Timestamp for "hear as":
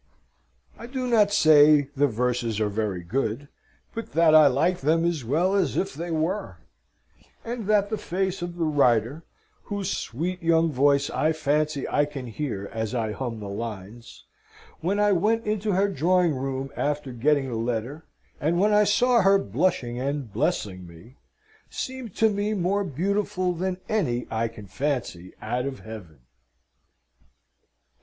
12.25-12.95